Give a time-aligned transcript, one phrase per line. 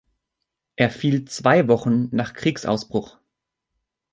[0.77, 3.19] Er fiel zwei Wochen nach Kriegsausbruch.